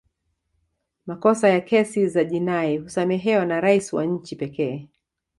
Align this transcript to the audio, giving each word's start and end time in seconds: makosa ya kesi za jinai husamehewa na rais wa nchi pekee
makosa 1.05 1.49
ya 1.49 1.61
kesi 1.61 2.07
za 2.07 2.23
jinai 2.23 2.77
husamehewa 2.77 3.45
na 3.45 3.61
rais 3.61 3.93
wa 3.93 4.05
nchi 4.05 4.35
pekee 4.35 4.89